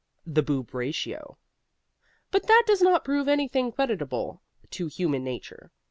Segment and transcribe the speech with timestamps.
[0.25, 1.37] THE BOOB RATIO
[2.31, 5.69] But that does not prove anything creditable to human nature.